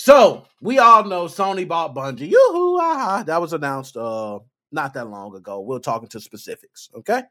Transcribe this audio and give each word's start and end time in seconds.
So 0.00 0.46
we 0.62 0.78
all 0.78 1.04
know 1.04 1.26
Sony 1.26 1.68
bought 1.68 1.94
Bungie. 1.94 2.30
Yoo-hoo, 2.30 2.78
ah, 2.80 3.22
that 3.26 3.38
was 3.38 3.52
announced 3.52 3.98
uh 3.98 4.38
not 4.72 4.94
that 4.94 5.10
long 5.10 5.36
ago. 5.36 5.60
We're 5.60 5.78
talking 5.78 6.08
to 6.08 6.20
specifics, 6.20 6.88
okay? 6.94 7.24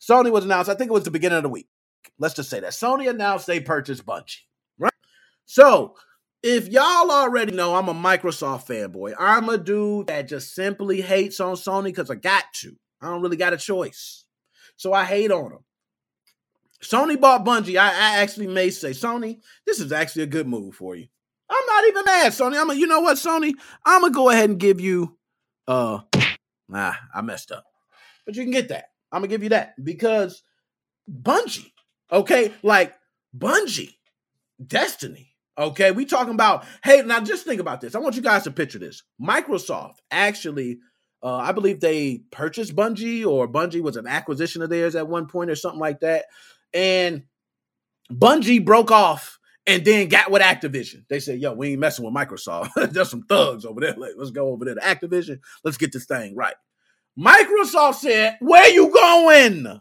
Sony 0.00 0.32
was 0.32 0.44
announced, 0.44 0.68
I 0.68 0.74
think 0.74 0.90
it 0.90 0.94
was 0.94 1.04
the 1.04 1.12
beginning 1.12 1.36
of 1.36 1.44
the 1.44 1.48
week. 1.48 1.68
Let's 2.18 2.34
just 2.34 2.50
say 2.50 2.58
that. 2.58 2.72
Sony 2.72 3.08
announced 3.08 3.46
they 3.46 3.60
purchased 3.60 4.04
Bungie, 4.04 4.38
right? 4.76 4.92
So 5.44 5.94
if 6.42 6.66
y'all 6.66 7.12
already 7.12 7.52
know 7.52 7.76
I'm 7.76 7.88
a 7.88 7.94
Microsoft 7.94 8.66
fanboy, 8.66 9.14
I'm 9.16 9.48
a 9.48 9.56
dude 9.56 10.08
that 10.08 10.26
just 10.26 10.52
simply 10.52 11.00
hates 11.02 11.38
on 11.38 11.54
Sony 11.54 11.84
because 11.84 12.10
I 12.10 12.16
got 12.16 12.44
to. 12.54 12.74
I 13.00 13.06
don't 13.06 13.22
really 13.22 13.36
got 13.36 13.52
a 13.52 13.56
choice. 13.56 14.24
So 14.76 14.92
I 14.92 15.04
hate 15.04 15.30
on 15.30 15.50
them. 15.50 15.64
Sony 16.82 17.20
bought 17.20 17.44
Bungie. 17.44 17.78
I, 17.78 17.88
I 17.90 18.16
actually 18.18 18.48
may 18.48 18.70
say, 18.70 18.90
Sony, 18.90 19.42
this 19.64 19.78
is 19.78 19.92
actually 19.92 20.24
a 20.24 20.26
good 20.26 20.48
move 20.48 20.74
for 20.74 20.96
you. 20.96 21.06
I'm 21.50 21.66
not 21.66 21.84
even 21.88 22.04
mad, 22.04 22.32
Sony. 22.32 22.60
I'm 22.60 22.70
a, 22.70 22.74
you 22.74 22.86
know 22.86 23.00
what, 23.00 23.16
Sony? 23.16 23.54
I'm 23.84 24.02
gonna 24.02 24.14
go 24.14 24.30
ahead 24.30 24.50
and 24.50 24.58
give 24.58 24.80
you 24.80 25.16
uh 25.66 26.00
nah, 26.68 26.94
I 27.14 27.20
messed 27.22 27.52
up. 27.52 27.64
But 28.24 28.36
you 28.36 28.44
can 28.44 28.52
get 28.52 28.68
that. 28.68 28.86
I'm 29.12 29.20
gonna 29.20 29.28
give 29.28 29.42
you 29.42 29.48
that 29.50 29.74
because 29.82 30.42
Bungie, 31.10 31.72
okay, 32.12 32.52
like 32.62 32.94
Bungie, 33.36 33.94
Destiny, 34.64 35.34
okay. 35.58 35.90
We 35.90 36.04
talking 36.04 36.34
about 36.34 36.64
hey, 36.84 37.02
now 37.02 37.20
just 37.20 37.44
think 37.44 37.60
about 37.60 37.80
this. 37.80 37.94
I 37.94 37.98
want 37.98 38.16
you 38.16 38.22
guys 38.22 38.44
to 38.44 38.52
picture 38.52 38.78
this. 38.78 39.02
Microsoft 39.20 39.96
actually, 40.10 40.78
uh, 41.22 41.36
I 41.36 41.52
believe 41.52 41.80
they 41.80 42.22
purchased 42.30 42.76
Bungie, 42.76 43.26
or 43.26 43.48
Bungie 43.48 43.82
was 43.82 43.96
an 43.96 44.06
acquisition 44.06 44.62
of 44.62 44.70
theirs 44.70 44.94
at 44.94 45.08
one 45.08 45.26
point, 45.26 45.50
or 45.50 45.56
something 45.56 45.80
like 45.80 46.00
that, 46.00 46.26
and 46.72 47.24
Bungie 48.12 48.64
broke 48.64 48.92
off 48.92 49.39
and 49.70 49.84
then 49.84 50.08
got 50.08 50.32
with 50.32 50.42
Activision. 50.42 51.04
They 51.08 51.20
said, 51.20 51.38
yo, 51.38 51.52
we 51.52 51.70
ain't 51.70 51.80
messing 51.80 52.04
with 52.04 52.12
Microsoft. 52.12 52.70
There's 52.92 53.08
some 53.08 53.22
thugs 53.22 53.64
over 53.64 53.80
there. 53.80 53.94
let's 53.96 54.32
go 54.32 54.48
over 54.48 54.64
there 54.64 54.74
to 54.74 54.80
Activision. 54.80 55.38
Let's 55.62 55.76
get 55.76 55.92
this 55.92 56.06
thing 56.06 56.34
right. 56.34 56.56
Microsoft 57.16 57.96
said, 57.96 58.36
where 58.40 58.68
you 58.68 58.92
going? 58.92 59.80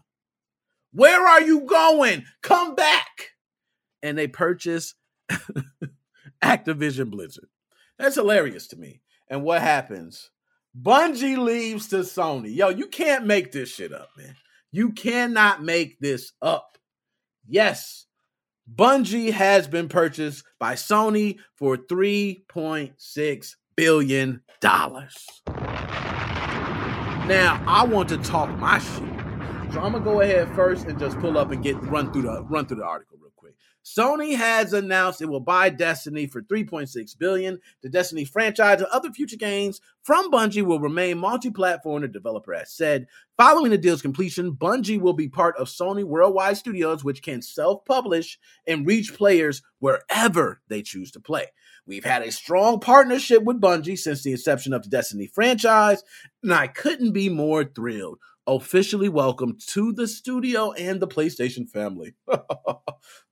Where 0.94 1.28
are 1.28 1.42
you 1.42 1.62
going? 1.62 2.26
Come 2.44 2.76
back. 2.76 3.32
And 4.04 4.16
they 4.16 4.28
purchased 4.28 4.94
Activision 6.44 7.10
Blizzard. 7.10 7.50
That's 7.98 8.16
hilarious 8.16 8.68
to 8.68 8.78
me. 8.78 9.02
And 9.28 9.44
what 9.44 9.62
happens? 9.62 10.30
Bungie 10.80 11.38
leaves 11.38 11.88
to 11.88 11.98
Sony. 11.98 12.56
Yo, 12.56 12.70
you 12.70 12.88
can't 12.88 13.26
make 13.26 13.52
this 13.52 13.70
shit 13.70 13.92
up, 13.92 14.10
man. 14.16 14.36
You 14.72 14.92
cannot 14.92 15.64
make 15.64 16.00
this 16.00 16.34
up. 16.44 16.78
Yes, 17.48 18.06
Bungie 18.76 19.32
has 19.32 19.68
been 19.68 19.88
purchased 19.90 20.44
by 20.60 20.74
Sony 20.74 21.40
for 21.56 21.78
$3.6 21.78 23.56
billion. 23.76 24.42
Now, 27.28 27.64
I 27.68 27.86
want 27.86 28.10
to 28.10 28.18
talk 28.18 28.50
my 28.58 28.80
shit. 28.80 29.04
So 29.72 29.80
I'm 29.82 29.92
gonna 29.94 30.00
go 30.00 30.22
ahead 30.22 30.54
first 30.56 30.88
and 30.88 30.98
just 31.00 31.20
pull 31.20 31.38
up 31.38 31.52
and 31.52 31.64
get 31.64 31.76
run 31.84 32.12
through 32.12 32.24
the 32.24 32.44
run 32.50 32.66
through 32.66 32.78
the 32.78 32.86
article 32.86 33.20
Sony 33.84 34.36
has 34.36 34.74
announced 34.74 35.22
it 35.22 35.30
will 35.30 35.40
buy 35.40 35.70
Destiny 35.70 36.28
for 36.28 36.42
3.6 36.42 37.18
billion. 37.18 37.60
The 37.82 37.90
Destiny 37.90 38.26
franchise 38.26 38.80
and 38.80 38.88
other 38.88 39.12
future 39.12 39.38
games 39.38 39.82
from 40.04 40.32
Bungie 40.32 40.64
will 40.64 40.80
remain 40.80 41.18
multi-platform, 41.18 42.02
the 42.02 42.08
developer 42.08 42.54
has 42.54 42.72
said. 42.72 43.08
Following 43.38 43.72
the 43.72 43.78
deal's 43.78 44.02
completion, 44.02 44.52
Bungie 44.52 45.00
will 45.00 45.14
be 45.14 45.30
part 45.30 45.56
of 45.58 45.68
Sony 45.68 46.04
Worldwide 46.04 46.58
Studios, 46.58 47.04
which 47.04 47.24
can 47.24 47.42
self-publish 47.42 48.38
and 48.68 48.86
reach 48.86 49.16
players 49.16 49.62
wherever 49.80 50.62
they 50.68 50.82
choose 50.82 51.12
to 51.12 51.20
play. 51.20 51.48
We've 51.88 52.06
had 52.06 52.22
a 52.22 52.32
strong 52.32 52.80
partnership 52.80 53.44
with 53.44 53.62
Bungie 53.62 53.98
since 53.98 54.24
the 54.24 54.32
inception 54.32 54.74
of 54.74 54.84
the 54.84 54.90
Destiny 54.90 55.28
franchise, 55.28 56.04
and 56.44 56.54
I 56.54 56.68
couldn't 56.68 57.14
be 57.14 57.30
more 57.30 57.64
thrilled 57.64 58.20
officially 58.56 59.10
welcome 59.10 59.58
to 59.68 59.94
the 59.94 60.08
studio 60.08 60.72
and 60.72 61.00
the 61.00 61.08
PlayStation 61.08 61.70
family. 61.70 62.16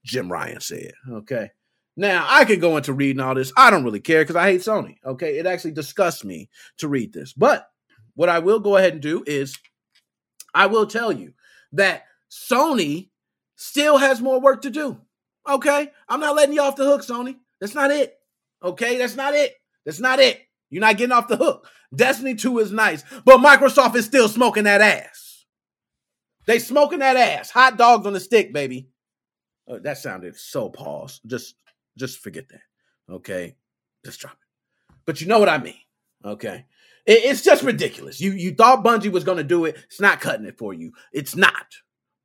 Jim 0.04 0.30
Ryan 0.30 0.60
said. 0.60 0.92
Okay. 1.10 1.50
Now, 1.96 2.26
I 2.28 2.44
could 2.44 2.60
go 2.60 2.76
into 2.76 2.92
reading 2.92 3.20
all 3.20 3.34
this. 3.34 3.52
I 3.56 3.70
don't 3.70 3.84
really 3.84 4.00
care 4.00 4.22
because 4.22 4.36
I 4.36 4.50
hate 4.50 4.60
Sony. 4.60 4.96
Okay. 5.04 5.38
It 5.38 5.46
actually 5.46 5.72
disgusts 5.72 6.24
me 6.24 6.48
to 6.78 6.88
read 6.88 7.12
this. 7.12 7.32
But 7.32 7.66
what 8.14 8.28
I 8.28 8.38
will 8.38 8.60
go 8.60 8.76
ahead 8.76 8.92
and 8.92 9.02
do 9.02 9.24
is 9.26 9.58
I 10.54 10.66
will 10.66 10.86
tell 10.86 11.10
you 11.10 11.32
that 11.72 12.04
Sony 12.30 13.10
still 13.56 13.98
has 13.98 14.20
more 14.20 14.40
work 14.40 14.62
to 14.62 14.70
do. 14.70 15.00
Okay. 15.48 15.90
I'm 16.08 16.20
not 16.20 16.36
letting 16.36 16.54
you 16.54 16.62
off 16.62 16.76
the 16.76 16.84
hook, 16.84 17.02
Sony. 17.02 17.36
That's 17.60 17.74
not 17.74 17.90
it. 17.90 18.14
Okay. 18.62 18.98
That's 18.98 19.16
not 19.16 19.34
it. 19.34 19.54
That's 19.84 20.00
not 20.00 20.20
it. 20.20 20.40
You're 20.70 20.82
not 20.82 20.96
getting 20.96 21.12
off 21.12 21.28
the 21.28 21.36
hook. 21.36 21.68
Destiny 21.94 22.34
2 22.34 22.58
is 22.58 22.72
nice, 22.72 23.02
but 23.24 23.38
Microsoft 23.38 23.94
is 23.94 24.04
still 24.04 24.28
smoking 24.28 24.64
that 24.64 24.80
ass. 24.80 25.46
They 26.46 26.58
smoking 26.58 27.00
that 27.00 27.16
ass. 27.16 27.50
Hot 27.50 27.76
dogs 27.76 28.06
on 28.06 28.12
the 28.14 28.20
stick, 28.20 28.52
baby. 28.52 28.88
Oh, 29.66 29.78
that 29.78 29.98
sounded 29.98 30.36
so 30.36 30.70
pause. 30.70 31.20
Just 31.26 31.56
just 31.98 32.18
forget 32.20 32.48
that. 32.48 32.62
Okay. 33.12 33.56
Just 34.04 34.20
drop 34.20 34.32
it. 34.32 34.94
But 35.04 35.20
you 35.20 35.26
know 35.26 35.38
what 35.38 35.48
I 35.48 35.58
mean. 35.58 35.74
Okay. 36.24 36.64
It, 37.06 37.24
it's 37.24 37.42
just 37.42 37.62
ridiculous. 37.62 38.20
You 38.20 38.32
you 38.32 38.54
thought 38.54 38.84
Bungie 38.84 39.12
was 39.12 39.24
gonna 39.24 39.44
do 39.44 39.66
it. 39.66 39.76
It's 39.84 40.00
not 40.00 40.20
cutting 40.20 40.46
it 40.46 40.56
for 40.56 40.72
you. 40.72 40.92
It's 41.12 41.36
not. 41.36 41.66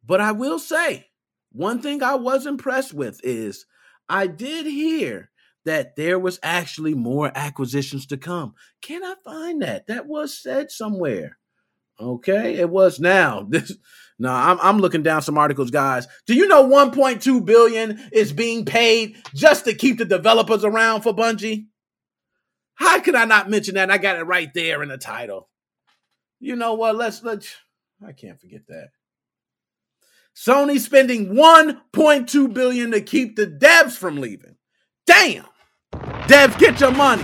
But 0.06 0.22
I 0.22 0.32
will 0.32 0.60
say, 0.60 1.08
one 1.52 1.82
thing 1.82 2.02
I 2.02 2.16
was 2.16 2.46
impressed 2.46 2.94
with 2.94 3.20
is 3.24 3.66
I 4.08 4.28
did 4.28 4.66
hear 4.66 5.32
that 5.66 5.96
there 5.96 6.20
was 6.20 6.40
actually 6.44 6.94
more 6.94 7.32
acquisitions 7.36 8.06
to 8.08 8.18
come. 8.18 8.54
Can 8.82 9.04
I 9.04 9.16
find 9.24 9.62
that? 9.62 9.88
That 9.88 10.08
was 10.08 10.38
said 10.38 10.72
somewhere. 10.72 11.38
Okay, 12.00 12.56
it 12.56 12.70
was 12.70 13.00
now. 13.00 13.48
This 13.50 13.74
no, 14.20 14.32
I'm 14.32 14.60
I'm 14.62 14.78
looking 14.78 15.04
down 15.04 15.24
some 15.24 15.38
articles, 15.38 15.72
guys. 15.72 16.08
Do 16.28 16.36
you 16.36 16.48
know 16.48 16.64
1.2 16.66 17.44
billion 17.46 18.00
is 18.12 18.32
being 18.32 18.64
paid 18.64 19.18
just 19.34 19.66
to 19.66 19.74
keep 19.74 19.98
the 19.98 20.06
developers 20.06 20.64
around 20.64 21.02
for 21.02 21.16
Bungie? 21.16 21.66
How 22.76 23.00
could 23.00 23.16
I 23.16 23.26
not 23.26 23.50
mention 23.50 23.76
that? 23.76 23.92
I 23.92 23.98
got 23.98 24.18
it 24.18 24.24
right 24.24 24.54
there 24.54 24.84
in 24.84 24.90
the 24.90 24.98
title. 24.98 25.50
You 26.40 26.56
know 26.56 26.76
what? 26.76 26.96
Let's 26.96 27.24
let's 27.24 27.56
I 28.06 28.12
can't 28.12 28.40
forget 28.40 28.62
that. 28.68 28.90
Sony 30.36 30.80
spending 30.80 31.34
1.2 31.34 32.54
billion 32.54 32.92
to 32.92 33.02
keep 33.02 33.36
the 33.36 33.48
devs 33.48 33.98
from 33.98 34.18
leaving. 34.18 34.56
Damn. 35.06 35.46
Devs, 36.28 36.58
get 36.58 36.80
your 36.80 36.92
money. 36.92 37.24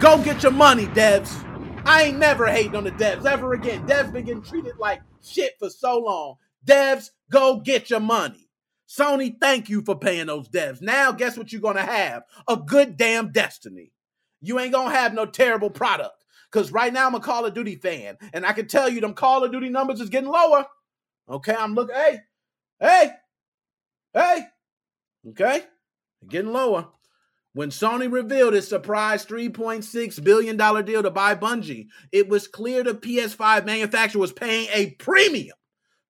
Go 0.00 0.22
get 0.22 0.42
your 0.42 0.52
money, 0.52 0.86
devs. 0.86 1.42
I 1.86 2.04
ain't 2.04 2.18
never 2.18 2.46
hating 2.46 2.76
on 2.76 2.84
the 2.84 2.90
devs 2.90 3.24
ever 3.24 3.54
again. 3.54 3.86
Devs 3.86 4.12
been 4.12 4.24
getting 4.24 4.42
treated 4.42 4.76
like 4.78 5.00
shit 5.22 5.54
for 5.58 5.70
so 5.70 5.98
long. 5.98 6.36
Devs, 6.66 7.10
go 7.30 7.60
get 7.60 7.90
your 7.90 8.00
money. 8.00 8.48
Sony, 8.88 9.36
thank 9.40 9.68
you 9.68 9.82
for 9.82 9.98
paying 9.98 10.26
those 10.26 10.48
devs. 10.48 10.82
Now, 10.82 11.12
guess 11.12 11.36
what 11.36 11.52
you're 11.52 11.60
gonna 11.60 11.82
have? 11.82 12.24
A 12.48 12.56
good 12.56 12.96
damn 12.96 13.32
destiny. 13.32 13.92
You 14.40 14.60
ain't 14.60 14.72
gonna 14.72 14.94
have 14.94 15.14
no 15.14 15.26
terrible 15.26 15.70
product. 15.70 16.24
Cause 16.50 16.70
right 16.72 16.92
now 16.92 17.06
I'm 17.06 17.14
a 17.14 17.20
Call 17.20 17.44
of 17.44 17.54
Duty 17.54 17.76
fan, 17.76 18.16
and 18.32 18.46
I 18.46 18.52
can 18.52 18.68
tell 18.68 18.88
you 18.88 19.00
them 19.00 19.14
Call 19.14 19.44
of 19.44 19.52
Duty 19.52 19.68
numbers 19.68 20.00
is 20.00 20.08
getting 20.08 20.30
lower. 20.30 20.66
Okay, 21.28 21.54
I'm 21.54 21.74
looking. 21.74 21.96
Hey, 21.96 22.20
hey, 22.80 23.10
hey. 24.14 24.40
Okay, 25.30 25.64
getting 26.28 26.52
lower. 26.52 26.88
When 27.56 27.70
Sony 27.70 28.12
revealed 28.12 28.52
its 28.52 28.68
surprise 28.68 29.24
$3.6 29.24 30.22
billion 30.22 30.58
deal 30.58 31.02
to 31.02 31.10
buy 31.10 31.34
Bungie, 31.34 31.86
it 32.12 32.28
was 32.28 32.48
clear 32.48 32.84
the 32.84 32.92
PS5 32.92 33.64
manufacturer 33.64 34.20
was 34.20 34.34
paying 34.34 34.68
a 34.74 34.90
premium 34.98 35.56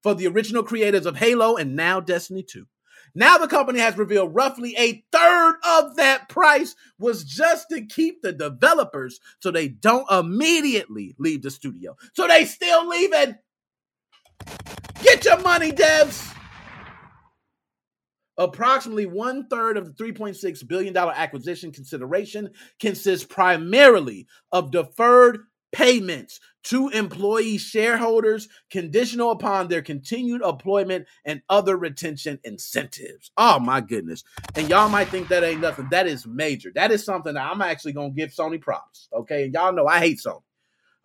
for 0.03 0.17
the 0.17 0.27
original 0.27 0.65
creators 0.65 1.07
of 1.07 1.17
Halo 1.17 1.55
and 1.55 1.77
now 1.77 2.01
Destiny 2.01 2.43
2. 2.43 2.67
Now 3.15 3.39
the 3.39 3.47
company 3.47 3.79
has 3.79 3.97
revealed 3.97 4.35
roughly 4.35 4.75
a 4.77 5.05
third 5.13 5.55
of 5.65 5.95
that 5.95 6.29
price 6.29 6.75
was 6.99 7.23
just 7.23 7.69
to 7.69 7.87
keep 7.87 8.23
the 8.23 8.33
developers 8.33 9.21
so 9.39 9.53
they 9.53 9.69
don't 9.69 10.11
immediately 10.11 11.15
leave 11.17 11.43
the 11.43 11.53
studio. 11.53 11.97
So 12.15 12.27
they 12.27 12.45
still 12.45 12.89
leaving. 12.89 13.37
Get 15.01 15.25
your 15.25 15.41
money, 15.43 15.71
devs. 15.71 16.36
Approximately 18.39 19.07
one 19.07 19.49
third 19.49 19.77
of 19.77 19.97
the 19.97 20.05
$3.6 20.05 20.69
billion 20.69 20.97
acquisition 20.97 21.73
consideration 21.73 22.51
consists 22.81 23.27
primarily 23.27 24.27
of 24.53 24.71
deferred 24.71 25.41
payments 25.73 26.41
to 26.65 26.89
employee 26.89 27.59
shareholders 27.59 28.49
conditional 28.71 29.31
upon 29.31 29.69
their 29.69 29.83
continued 29.83 30.43
employment 30.43 31.07
and 31.25 31.43
other 31.49 31.77
retention 31.77 32.41
incentives. 32.45 33.31
Oh 33.37 33.59
my 33.59 33.81
goodness. 33.81 34.25
And 34.55 34.69
y'all 34.69 34.89
might 34.89 35.09
think 35.09 35.29
that 35.29 35.45
ain't 35.45 35.61
nothing. 35.61 35.89
That 35.91 36.07
is 36.07 36.27
major. 36.27 36.73
That 36.75 36.91
is 36.93 37.05
something 37.05 37.35
that 37.35 37.51
I'm 37.51 37.63
actually 37.63 37.93
going 37.93 38.13
to 38.13 38.17
give 38.17 38.31
Sony 38.31 38.61
props. 38.61 39.09
Okay. 39.13 39.45
And 39.45 39.55
y'all 39.55 39.73
know 39.73 39.87
I 39.87 39.99
hate 39.99 40.19
Sony. 40.19 40.43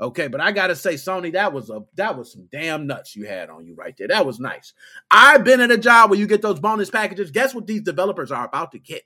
Okay, 0.01 0.27
but 0.27 0.41
I 0.41 0.51
gotta 0.51 0.75
say, 0.75 0.95
Sony, 0.95 1.33
that 1.33 1.53
was 1.53 1.69
a 1.69 1.83
that 1.95 2.17
was 2.17 2.31
some 2.31 2.47
damn 2.51 2.87
nuts 2.87 3.15
you 3.15 3.27
had 3.27 3.49
on 3.51 3.65
you 3.65 3.75
right 3.75 3.95
there. 3.97 4.07
That 4.07 4.25
was 4.25 4.39
nice. 4.39 4.73
I've 5.11 5.43
been 5.43 5.61
at 5.61 5.69
a 5.69 5.77
job 5.77 6.09
where 6.09 6.19
you 6.19 6.25
get 6.25 6.41
those 6.41 6.59
bonus 6.59 6.89
packages. 6.89 7.29
Guess 7.29 7.53
what 7.53 7.67
these 7.67 7.81
developers 7.81 8.31
are 8.31 8.45
about 8.45 8.71
to 8.71 8.79
get? 8.79 9.03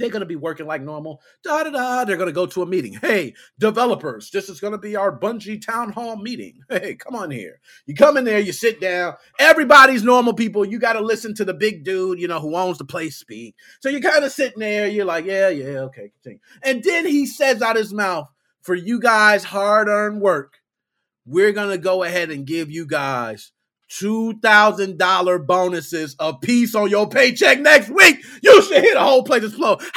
they're 0.00 0.10
to 0.20 0.26
be 0.26 0.36
working 0.36 0.66
like 0.66 0.82
normal. 0.82 1.20
Da 1.44 1.62
da 1.64 1.70
da. 1.70 2.04
They're 2.04 2.16
to 2.28 2.32
go 2.32 2.46
to 2.46 2.62
a 2.62 2.66
meeting. 2.66 2.94
Hey, 2.94 3.34
developers, 3.58 4.30
this 4.30 4.48
is 4.48 4.60
to 4.72 4.78
be 4.78 4.96
our 4.96 5.16
Bungie 5.16 5.64
town 5.64 5.92
hall 5.92 6.16
meeting. 6.16 6.60
Hey, 6.70 6.94
come 6.94 7.16
on 7.16 7.30
here. 7.30 7.60
You 7.84 7.94
come 7.94 8.16
in 8.16 8.24
there, 8.24 8.38
you 8.38 8.52
sit 8.52 8.80
down. 8.80 9.14
Everybody's 9.38 10.04
normal 10.04 10.32
people. 10.32 10.64
You 10.64 10.78
got 10.78 10.92
to 10.94 11.00
listen 11.00 11.34
to 11.34 11.44
the 11.44 11.52
big 11.52 11.84
dude, 11.84 12.20
you 12.20 12.28
know, 12.28 12.38
who 12.38 12.56
owns 12.56 12.78
the 12.78 12.84
place 12.84 13.16
speak. 13.16 13.56
So 13.80 13.88
you're 13.88 14.00
kind 14.00 14.24
of 14.24 14.30
sitting 14.30 14.60
there. 14.60 14.86
You're 14.86 15.04
like, 15.04 15.24
yeah, 15.24 15.48
yeah, 15.48 15.80
okay, 15.80 16.10
continue. 16.14 16.38
And 16.62 16.82
then 16.82 17.06
he 17.06 17.26
says 17.26 17.60
out 17.60 17.76
his 17.76 17.92
mouth, 17.92 18.28
for 18.62 18.74
you 18.74 19.00
guys' 19.00 19.44
hard 19.44 19.88
earned 19.88 20.20
work, 20.20 20.58
we're 21.26 21.52
going 21.52 21.70
to 21.70 21.78
go 21.78 22.02
ahead 22.02 22.30
and 22.30 22.46
give 22.46 22.70
you 22.70 22.86
guys 22.86 23.52
$2,000 23.90 25.46
bonuses 25.46 26.16
a 26.18 26.34
piece 26.34 26.74
on 26.74 26.90
your 26.90 27.08
paycheck 27.08 27.60
next 27.60 27.90
week. 27.90 28.24
You 28.42 28.62
should 28.62 28.82
hear 28.82 28.94
the 28.94 29.00
whole 29.00 29.24
place 29.24 29.44
explode. 29.44 29.80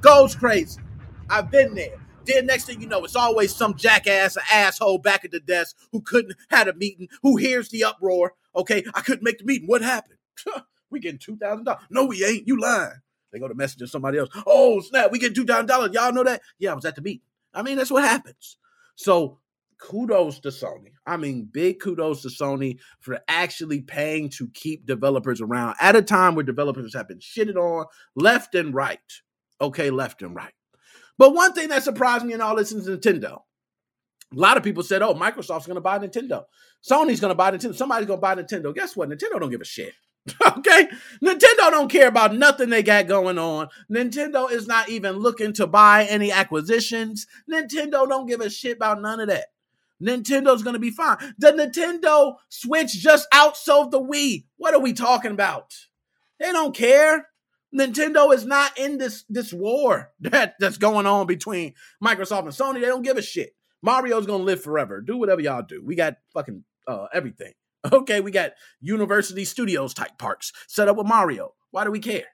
Goes 0.00 0.34
crazy. 0.34 0.80
I've 1.30 1.50
been 1.50 1.74
there. 1.74 1.98
Then 2.24 2.46
next 2.46 2.64
thing 2.64 2.80
you 2.80 2.88
know, 2.88 3.04
it's 3.04 3.16
always 3.16 3.54
some 3.54 3.76
jackass 3.76 4.36
or 4.36 4.42
asshole 4.50 4.98
back 4.98 5.24
at 5.24 5.32
the 5.32 5.40
desk 5.40 5.76
who 5.92 6.00
couldn't 6.00 6.36
had 6.50 6.68
a 6.68 6.74
meeting, 6.74 7.08
who 7.22 7.36
hears 7.36 7.68
the 7.68 7.84
uproar. 7.84 8.34
Okay, 8.54 8.84
I 8.94 9.00
couldn't 9.00 9.24
make 9.24 9.38
the 9.38 9.44
meeting. 9.44 9.68
What 9.68 9.82
happened? 9.82 10.18
we 10.90 11.00
getting 11.00 11.18
two 11.18 11.36
thousand 11.36 11.64
dollars. 11.64 11.82
No, 11.90 12.04
we 12.04 12.24
ain't. 12.24 12.46
You 12.46 12.60
lying. 12.60 13.01
They 13.32 13.38
go 13.38 13.48
to 13.48 13.54
message 13.54 13.88
somebody 13.90 14.18
else. 14.18 14.28
Oh 14.46 14.80
snap, 14.80 15.10
we 15.10 15.18
get 15.18 15.34
two 15.34 15.44
thousand 15.44 15.66
dollars. 15.66 15.90
Y'all 15.92 16.12
know 16.12 16.24
that? 16.24 16.42
Yeah, 16.58 16.72
I 16.72 16.74
was 16.74 16.84
at 16.84 16.96
the 16.96 17.02
meeting. 17.02 17.22
I 17.54 17.62
mean, 17.62 17.76
that's 17.76 17.90
what 17.90 18.04
happens. 18.04 18.58
So 18.94 19.38
kudos 19.78 20.38
to 20.40 20.48
Sony. 20.48 20.92
I 21.06 21.16
mean, 21.16 21.48
big 21.50 21.80
kudos 21.80 22.22
to 22.22 22.28
Sony 22.28 22.78
for 23.00 23.18
actually 23.26 23.80
paying 23.80 24.28
to 24.30 24.48
keep 24.54 24.86
developers 24.86 25.40
around 25.40 25.76
at 25.80 25.96
a 25.96 26.02
time 26.02 26.34
where 26.34 26.44
developers 26.44 26.94
have 26.94 27.08
been 27.08 27.18
shitted 27.18 27.56
on 27.56 27.86
left 28.14 28.54
and 28.54 28.74
right. 28.74 29.00
Okay, 29.60 29.90
left 29.90 30.22
and 30.22 30.36
right. 30.36 30.54
But 31.18 31.34
one 31.34 31.52
thing 31.52 31.68
that 31.68 31.82
surprised 31.82 32.24
me 32.24 32.32
in 32.32 32.40
all 32.40 32.56
this 32.56 32.72
is 32.72 32.88
Nintendo. 32.88 33.40
A 34.32 34.38
lot 34.38 34.56
of 34.56 34.62
people 34.62 34.82
said, 34.82 35.02
oh, 35.02 35.14
Microsoft's 35.14 35.66
going 35.66 35.74
to 35.74 35.80
buy 35.80 35.98
Nintendo. 35.98 36.44
Sony's 36.82 37.20
going 37.20 37.30
to 37.30 37.34
buy 37.34 37.50
Nintendo. 37.50 37.74
Somebody's 37.74 38.06
going 38.06 38.18
to 38.18 38.22
buy 38.22 38.34
Nintendo. 38.34 38.74
Guess 38.74 38.96
what? 38.96 39.08
Nintendo 39.08 39.38
don't 39.38 39.50
give 39.50 39.60
a 39.60 39.64
shit. 39.64 39.92
okay? 40.58 40.88
Nintendo 41.22 41.70
don't 41.70 41.90
care 41.90 42.08
about 42.08 42.34
nothing 42.34 42.70
they 42.70 42.82
got 42.82 43.06
going 43.06 43.38
on. 43.38 43.68
Nintendo 43.90 44.50
is 44.50 44.66
not 44.66 44.88
even 44.88 45.16
looking 45.16 45.52
to 45.54 45.66
buy 45.66 46.04
any 46.04 46.30
acquisitions. 46.30 47.26
Nintendo 47.50 48.08
don't 48.08 48.26
give 48.26 48.40
a 48.40 48.48
shit 48.48 48.76
about 48.76 49.00
none 49.00 49.20
of 49.20 49.28
that. 49.28 49.46
Nintendo's 50.02 50.62
to 50.62 50.78
be 50.78 50.90
fine. 50.90 51.16
The 51.38 51.52
Nintendo 51.52 52.36
Switch 52.48 52.92
just 52.92 53.30
outsold 53.32 53.90
the 53.92 54.00
Wii. 54.00 54.44
What 54.56 54.74
are 54.74 54.80
we 54.80 54.92
talking 54.92 55.30
about? 55.32 55.74
They 56.40 56.50
don't 56.50 56.74
care. 56.74 57.28
Nintendo 57.74 58.34
is 58.34 58.44
not 58.44 58.76
in 58.78 58.98
this 58.98 59.24
this 59.28 59.52
war 59.52 60.10
that, 60.20 60.54
that's 60.58 60.76
going 60.76 61.06
on 61.06 61.26
between 61.26 61.74
Microsoft 62.02 62.40
and 62.40 62.48
Sony. 62.48 62.74
They 62.80 62.86
don't 62.86 63.02
give 63.02 63.16
a 63.16 63.22
shit. 63.22 63.54
Mario's 63.82 64.26
gonna 64.26 64.44
live 64.44 64.62
forever. 64.62 65.00
Do 65.00 65.16
whatever 65.16 65.40
y'all 65.40 65.62
do. 65.62 65.82
We 65.84 65.94
got 65.94 66.16
fucking 66.34 66.64
uh, 66.86 67.06
everything. 67.12 67.52
Okay, 67.90 68.20
we 68.20 68.30
got 68.30 68.52
Universal 68.80 69.44
Studios 69.44 69.94
type 69.94 70.16
parks 70.18 70.52
set 70.68 70.88
up 70.88 70.96
with 70.96 71.06
Mario. 71.06 71.54
Why 71.70 71.84
do 71.84 71.90
we 71.90 71.98
care? 71.98 72.26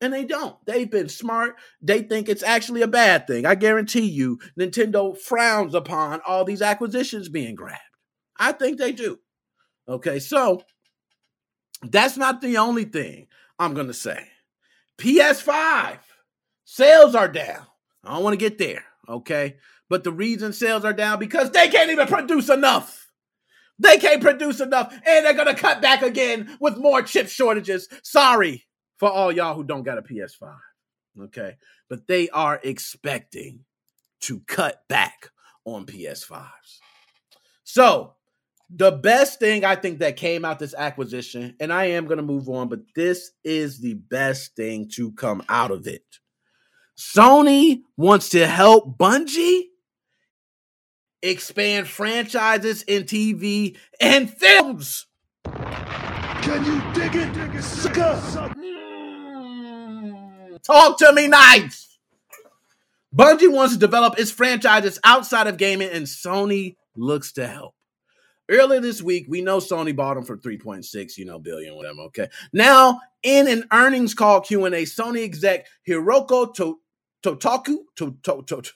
And 0.00 0.12
they 0.12 0.24
don't. 0.24 0.56
They've 0.64 0.90
been 0.90 1.10
smart. 1.10 1.56
They 1.82 2.00
think 2.02 2.28
it's 2.28 2.42
actually 2.42 2.80
a 2.80 2.88
bad 2.88 3.26
thing. 3.26 3.44
I 3.44 3.54
guarantee 3.54 4.08
you, 4.08 4.38
Nintendo 4.58 5.16
frowns 5.16 5.74
upon 5.74 6.22
all 6.26 6.44
these 6.44 6.62
acquisitions 6.62 7.28
being 7.28 7.54
grabbed. 7.54 7.80
I 8.38 8.52
think 8.52 8.78
they 8.78 8.92
do. 8.92 9.18
Okay, 9.86 10.18
so 10.18 10.62
that's 11.82 12.16
not 12.16 12.40
the 12.40 12.56
only 12.56 12.84
thing 12.84 13.26
I'm 13.58 13.74
going 13.74 13.88
to 13.88 13.94
say. 13.94 14.28
PS5 14.98 15.98
sales 16.64 17.14
are 17.14 17.28
down. 17.28 17.66
I 18.02 18.14
don't 18.14 18.22
want 18.22 18.32
to 18.32 18.38
get 18.38 18.56
there. 18.56 18.84
Okay, 19.06 19.56
but 19.90 20.04
the 20.04 20.12
reason 20.12 20.54
sales 20.54 20.84
are 20.84 20.92
down 20.94 21.18
because 21.18 21.50
they 21.50 21.68
can't 21.68 21.90
even 21.90 22.06
produce 22.06 22.48
enough. 22.48 23.09
They 23.80 23.96
can't 23.96 24.22
produce 24.22 24.60
enough, 24.60 24.92
and 24.92 25.24
they're 25.24 25.44
to 25.44 25.54
cut 25.54 25.80
back 25.80 26.02
again 26.02 26.56
with 26.60 26.76
more 26.76 27.02
chip 27.02 27.28
shortages. 27.28 27.88
Sorry, 28.02 28.66
for 28.98 29.10
all 29.10 29.32
y'all 29.32 29.54
who 29.54 29.64
don't 29.64 29.82
got 29.82 29.98
a 29.98 30.02
PS5. 30.02 30.54
Okay. 31.22 31.56
But 31.88 32.06
they 32.06 32.28
are 32.28 32.60
expecting 32.62 33.64
to 34.20 34.40
cut 34.40 34.86
back 34.88 35.30
on 35.64 35.86
PS5s. 35.86 36.46
So, 37.64 38.14
the 38.68 38.92
best 38.92 39.40
thing 39.40 39.64
I 39.64 39.74
think 39.74 39.98
that 39.98 40.16
came 40.16 40.44
out 40.44 40.58
this 40.58 40.74
acquisition, 40.74 41.56
and 41.58 41.72
I 41.72 41.86
am 41.86 42.04
going 42.04 42.18
to 42.18 42.22
move 42.22 42.48
on, 42.48 42.68
but 42.68 42.80
this 42.94 43.32
is 43.42 43.80
the 43.80 43.94
best 43.94 44.54
thing 44.54 44.88
to 44.90 45.10
come 45.12 45.42
out 45.48 45.70
of 45.70 45.86
it. 45.86 46.04
Sony 46.96 47.80
wants 47.96 48.28
to 48.28 48.46
help 48.46 48.98
Bungie 48.98 49.62
expand 51.22 51.88
franchises 51.88 52.82
in 52.82 53.04
TV 53.04 53.76
and 54.00 54.30
films. 54.30 55.06
Can 55.44 56.64
you 56.64 56.80
dig 56.94 57.14
it, 57.16 57.32
dig 57.32 57.54
it 57.54 57.62
sucker? 57.62 58.54
Talk 60.62 60.98
to 60.98 61.12
me 61.12 61.28
nice. 61.28 61.98
Bungie 63.14 63.52
wants 63.52 63.74
to 63.74 63.80
develop 63.80 64.18
its 64.18 64.30
franchises 64.30 64.98
outside 65.04 65.46
of 65.46 65.56
gaming, 65.56 65.90
and 65.90 66.06
Sony 66.06 66.76
looks 66.94 67.32
to 67.32 67.46
help. 67.46 67.74
Earlier 68.48 68.80
this 68.80 69.02
week, 69.02 69.26
we 69.28 69.42
know 69.42 69.58
Sony 69.58 69.94
bought 69.94 70.14
them 70.14 70.24
for 70.24 70.36
3.6, 70.36 71.16
you 71.16 71.24
know, 71.24 71.38
billion, 71.38 71.76
whatever. 71.76 72.00
Okay. 72.02 72.28
Now, 72.52 73.00
in 73.22 73.48
an 73.48 73.64
earnings 73.72 74.14
call 74.14 74.40
Q&A, 74.40 74.70
Sony 74.70 75.24
exec 75.24 75.66
Hiroko 75.88 76.52
to, 76.54 76.80
Totaku, 77.22 77.76
to, 77.96 78.16
to, 78.22 78.42
to, 78.46 78.56
oh, 78.56 78.60
to, 78.60 78.72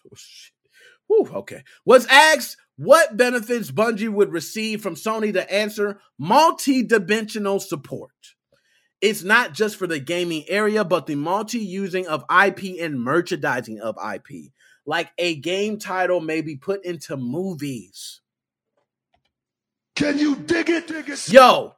whew, 1.15 1.31
okay, 1.35 1.63
was 1.85 2.07
asked 2.07 2.57
what 2.77 3.17
benefits 3.17 3.71
Bungie 3.71 4.09
would 4.09 4.33
receive 4.33 4.83
from 4.83 4.95
Sony 4.95 5.33
to 5.33 5.53
answer 5.53 6.01
multi-dimensional 6.19 7.61
support. 7.61 8.11
It's 9.01 9.23
not 9.23 9.53
just 9.53 9.77
for 9.77 9.87
the 9.87 10.01
gaming 10.01 10.45
area, 10.49 10.85
but 10.85 11.07
the 11.07 11.15
multi 11.15 11.59
using 11.59 12.07
of 12.07 12.25
IP 12.31 12.81
and 12.81 13.01
merchandising 13.01 13.81
of 13.81 13.97
IP. 13.99 14.53
Like 14.87 15.11
a 15.19 15.37
game 15.37 15.79
title 15.79 16.21
may 16.21 16.41
be 16.41 16.57
put 16.57 16.85
into 16.85 17.17
movies. 17.17 18.21
Can 19.95 20.19
you 20.19 20.37
dig 20.37 20.69
it? 20.71 20.89
Dig 20.89 21.09
it? 21.09 21.29
Yo, 21.29 21.75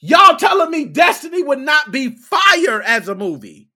y'all 0.00 0.36
telling 0.36 0.70
me 0.70 0.86
Destiny 0.86 1.42
would 1.42 1.60
not 1.60 1.92
be 1.92 2.16
fire 2.16 2.82
as 2.82 3.08
a 3.08 3.14
movie? 3.14 3.68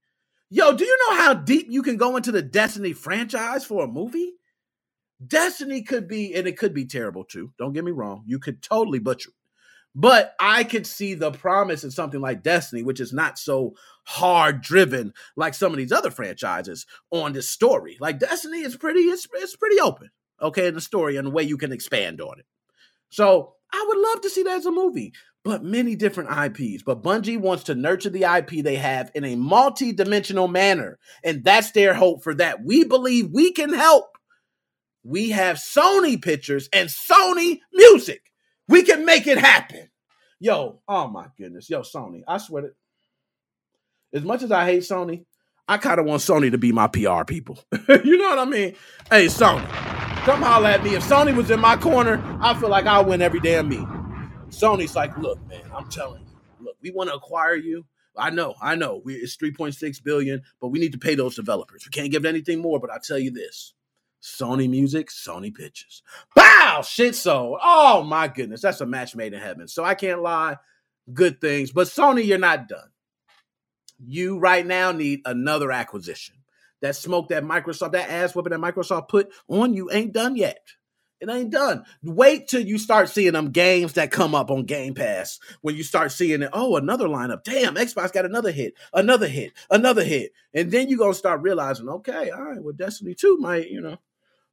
Yo, 0.51 0.73
do 0.73 0.85
you 0.85 0.99
know 0.99 1.17
how 1.17 1.35
deep 1.35 1.67
you 1.69 1.83
can 1.83 1.97
go 1.97 2.17
into 2.17 2.33
the 2.33 2.43
Destiny 2.43 2.93
franchise 2.93 3.65
for 3.65 3.85
a 3.85 3.89
movie? 3.89 4.35
Destiny 5.27 5.83
could 5.83 6.09
be, 6.09 6.35
and 6.35 6.47
it 6.47 6.59
could 6.59 6.75
be 6.75 6.87
terrible 6.87 7.25
too. 7.25 7.53
Don't 7.59 7.73
get 7.73 7.85
me 7.85 7.93
wrong. 7.93 8.25
You 8.27 8.39
could 8.39 8.63
totally 8.63 8.99
butcher 8.99 9.31
but 9.95 10.35
I 10.41 10.65
could 10.65 10.87
see 10.87 11.15
the 11.15 11.31
promise 11.31 11.85
in 11.85 11.91
something 11.91 12.21
like 12.21 12.43
Destiny, 12.43 12.83
which 12.83 13.01
is 13.01 13.13
not 13.13 13.39
so 13.39 13.75
hard 14.05 14.61
driven 14.61 15.13
like 15.37 15.55
some 15.55 15.73
of 15.73 15.79
these 15.79 15.93
other 15.93 16.11
franchises 16.11 16.87
on 17.11 17.33
this 17.33 17.49
story. 17.49 17.97
Like 18.01 18.19
Destiny 18.19 18.61
is 18.61 18.77
pretty, 18.77 19.01
it's, 19.01 19.29
it's 19.35 19.57
pretty 19.57 19.81
open, 19.81 20.11
okay, 20.43 20.67
in 20.67 20.75
the 20.75 20.81
story 20.81 21.17
and 21.17 21.27
the 21.27 21.31
way 21.31 21.45
you 21.45 21.57
can 21.57 21.73
expand 21.73 22.21
on 22.21 22.41
it. 22.41 22.47
So 23.11 23.55
I 23.73 23.85
would 23.87 23.99
love 23.99 24.21
to 24.23 24.31
see 24.31 24.43
that 24.43 24.59
as 24.59 24.67
a 24.67 24.73
movie, 24.73 25.13
but 25.45 25.63
many 25.63 25.95
different 25.95 26.31
IPs. 26.31 26.83
But 26.83 27.03
Bungie 27.03 27.39
wants 27.39 27.65
to 27.65 27.77
nurture 27.77 28.11
the 28.11 28.25
IP 28.25 28.65
they 28.65 28.77
have 28.77 29.13
in 29.15 29.25
a 29.25 29.37
multi-dimensional 29.37 30.49
manner, 30.49 30.99
and 31.23 31.45
that's 31.45 31.71
their 31.71 31.95
hope 31.95 32.25
for 32.25 32.35
that. 32.35 32.65
We 32.65 32.83
believe 32.83 33.31
we 33.31 33.53
can 33.53 33.73
help. 33.73 34.14
We 35.05 35.31
have 35.31 35.57
Sony 35.57 36.21
pictures 36.21 36.69
and 36.73 36.89
Sony 36.89 37.61
music. 37.73 38.33
We 38.69 38.83
can 38.83 39.05
make 39.05 39.27
it 39.27 39.39
happen. 39.39 39.91
Yo, 40.41 40.81
oh 40.89 41.09
my 41.09 41.27
goodness. 41.39 41.69
Yo, 41.71 41.83
Sony, 41.83 42.23
I 42.27 42.39
swear 42.39 42.63
to 42.63 42.71
as 44.15 44.23
much 44.23 44.43
as 44.43 44.53
I 44.53 44.65
hate 44.65 44.83
Sony, 44.83 45.27
I 45.69 45.77
kind 45.77 45.99
of 45.99 46.07
want 46.07 46.23
Sony 46.23 46.51
to 46.51 46.59
be 46.59 46.73
my 46.73 46.87
PR 46.87 47.25
people. 47.25 47.59
you 47.89 48.17
know 48.17 48.31
what 48.31 48.39
I 48.39 48.45
mean? 48.45 48.75
Hey, 49.11 49.27
Sony, 49.27 49.67
come 50.25 50.41
holler 50.41 50.69
at 50.69 50.85
me. 50.85 50.95
If 50.95 51.05
Sony 51.05 51.35
was 51.35 51.51
in 51.51 51.61
my 51.61 51.77
corner, 51.77 52.23
I 52.41 52.55
feel 52.55 52.69
like 52.69 52.87
I'll 52.87 53.05
win 53.05 53.23
every 53.23 53.41
damn 53.41 53.69
meeting. 53.69 54.31
Sony's 54.51 54.95
like, 54.95 55.17
look, 55.19 55.45
man, 55.49 55.63
I'm 55.75 55.89
telling 55.89 56.23
you, 56.23 56.65
look, 56.65 56.77
we 56.81 56.91
want 56.93 57.11
to 57.11 57.17
acquire 57.17 57.57
you. 57.57 57.85
I 58.17 58.31
know, 58.31 58.55
I 58.63 58.77
know, 58.77 59.03
we, 59.05 59.15
it's 59.15 59.37
3.6 59.37 60.03
billion, 60.05 60.43
but 60.61 60.69
we 60.69 60.79
need 60.79 60.93
to 60.93 60.99
pay 60.99 61.17
those 61.17 61.35
developers. 61.35 61.85
We 61.85 61.91
can't 61.91 62.13
give 62.13 62.25
anything 62.25 62.61
more, 62.61 62.79
but 62.79 62.91
I 62.91 62.99
tell 63.03 63.19
you 63.19 63.33
this: 63.33 63.75
Sony 64.25 64.71
Music, 64.71 65.11
Sony 65.11 65.55
Pictures. 65.55 66.03
Bow! 66.35 66.83
Shit 66.83 67.15
sold. 67.15 67.59
Oh 67.63 68.03
my 68.03 68.27
goodness. 68.27 68.63
That's 68.63 68.81
a 68.81 68.87
match 68.87 69.15
made 69.15 69.35
in 69.35 69.41
heaven. 69.41 69.69
So 69.69 69.85
I 69.85 69.95
can't 69.95 70.23
lie. 70.23 70.57
Good 71.13 71.43
things. 71.43 71.73
But 71.73 71.89
Sony, 71.89 72.25
you're 72.25 72.39
not 72.39 72.67
done. 72.67 72.89
You 73.99 74.39
right 74.39 74.67
now 74.67 74.93
need 74.93 75.21
another 75.27 75.71
acquisition. 75.71 76.37
That 76.81 76.97
smoke 76.97 77.29
that 77.29 77.45
Microsoft, 77.45 77.93
that 77.93 78.09
ass 78.09 78.35
whipping 78.35 78.51
that 78.53 78.61
Microsoft 78.61 79.09
put 79.09 79.31
on 79.47 79.75
you 79.75 79.91
ain't 79.93 80.13
done 80.13 80.37
yet. 80.37 80.67
It 81.21 81.31
ain't 81.31 81.51
done. 81.51 81.85
Wait 82.03 82.49
till 82.49 82.61
you 82.61 82.77
start 82.77 83.09
seeing 83.09 83.33
them 83.33 83.51
games 83.51 83.95
that 83.95 84.11
come 84.11 84.35
up 84.35 84.51
on 84.51 84.65
Game 84.65 84.95
Pass. 84.95 85.39
When 85.61 85.77
you 85.77 85.83
start 85.83 86.13
seeing 86.13 86.43
it, 86.43 86.51
oh, 86.53 86.77
another 86.77 87.09
lineup. 87.09 87.45
Damn, 87.45 87.77
Xbox 87.77 88.13
got 88.13 88.25
another 88.25 88.51
hit, 88.51 88.75
another 88.93 89.29
hit, 89.29 89.53
another 89.71 90.05
hit. 90.05 90.33
And 90.53 90.71
then 90.71 90.89
you're 90.89 90.99
gonna 90.99 91.15
start 91.15 91.43
realizing, 91.43 91.89
okay, 91.89 92.31
all 92.31 92.43
right, 92.43 92.63
well, 92.63 92.75
Destiny 92.75 93.15
2 93.15 93.39
might, 93.39 93.71
you 93.71 93.81
know. 93.81 93.99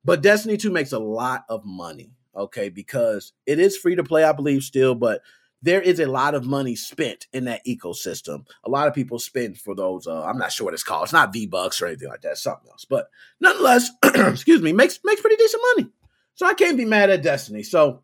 But 0.04 0.22
Destiny 0.22 0.58
2 0.58 0.72
makes 0.72 0.92
a 0.92 1.00
lot 1.00 1.46
of 1.50 1.66
money, 1.66 2.12
okay, 2.36 2.70
because 2.70 3.34
it 3.46 3.60
is 3.60 3.78
free 3.78 3.96
to 3.96 4.04
play, 4.04 4.24
I 4.24 4.32
believe, 4.32 4.64
still, 4.64 4.96
but 4.96 5.22
there 5.62 5.82
is 5.82 6.00
a 6.00 6.08
lot 6.08 6.34
of 6.34 6.46
money 6.46 6.76
spent 6.76 7.28
in 7.34 7.46
that 7.46 7.66
ecosystem. 7.66 8.48
A 8.64 8.70
lot 8.70 8.88
of 8.88 8.96
people 8.96 9.20
spend 9.20 9.60
for 9.60 9.76
those. 9.76 10.08
Uh, 10.08 10.24
I'm 10.24 10.38
not 10.38 10.52
sure 10.52 10.66
what 10.66 10.74
it's 10.74 10.84
called. 10.84 11.04
It's 11.04 11.14
not 11.14 11.34
V 11.34 11.46
Bucks 11.46 11.82
or 11.82 11.86
anything 11.86 12.10
like 12.10 12.22
that. 12.22 12.38
Something 12.38 12.70
else. 12.72 12.86
But 12.86 13.10
nonetheless, 13.40 13.92
excuse 14.04 14.62
me, 14.62 14.74
makes 14.74 15.00
makes 15.04 15.22
pretty 15.22 15.36
decent 15.36 15.64
money. 15.76 15.92
So 16.34 16.48
I 16.48 16.56
can't 16.56 16.78
be 16.78 16.86
mad 16.86 17.12
at 17.12 17.22
Destiny. 17.22 17.62
So 17.62 18.02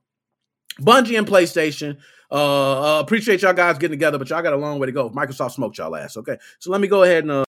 Bungie 0.80 1.18
and 1.18 1.28
PlayStation. 1.28 1.98
Uh, 2.30 2.98
uh, 2.98 3.00
appreciate 3.00 3.42
y'all 3.42 3.54
guys 3.54 3.78
getting 3.78 3.98
together, 3.98 4.20
but 4.20 4.30
y'all 4.30 4.42
got 4.44 4.54
a 4.54 4.58
long 4.58 4.80
way 4.80 4.86
to 4.86 4.92
go. 4.92 5.10
Microsoft 5.10 5.54
smoked 5.54 5.78
y'all 5.78 5.96
ass. 5.96 6.18
Okay, 6.18 6.38
so 6.60 6.72
let 6.72 6.82
me 6.82 6.88
go 6.88 7.04
ahead 7.04 7.24
and. 7.24 7.32
Uh, 7.32 7.46